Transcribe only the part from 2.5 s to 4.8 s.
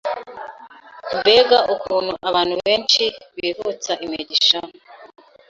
benshi bivutsa imigisha